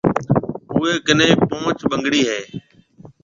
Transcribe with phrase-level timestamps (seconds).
[0.71, 2.39] اوَي ڪنَي پونچ ٻنگڙَي هيَ۔